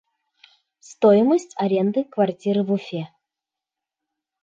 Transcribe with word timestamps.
Стоимость 0.79 1.53
аренды 1.63 2.03
квартиры 2.03 2.63
в 2.63 2.71
Уфе 2.71 3.13